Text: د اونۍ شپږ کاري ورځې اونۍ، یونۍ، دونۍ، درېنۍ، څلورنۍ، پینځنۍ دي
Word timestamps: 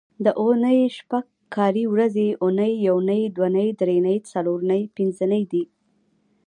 د 0.25 0.27
اونۍ 0.41 0.79
شپږ 0.97 1.25
کاري 1.55 1.83
ورځې 1.93 2.27
اونۍ، 2.43 2.73
یونۍ، 2.87 3.21
دونۍ، 3.37 3.67
درېنۍ، 3.79 4.17
څلورنۍ، 4.31 4.81
پینځنۍ 4.95 5.43
دي 5.51 5.63